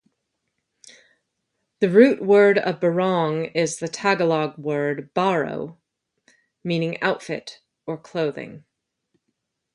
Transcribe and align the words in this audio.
The 1.79 1.87
root 1.91 2.23
word 2.23 2.57
of 2.57 2.79
"barong" 2.79 3.45
is 3.53 3.77
the 3.77 3.87
Tagalog 3.87 4.57
word 4.57 5.13
"baro" 5.13 5.77
meaning 6.63 6.99
"outfit" 7.03 7.61
or 7.85 7.99
"clothing". 7.99 8.63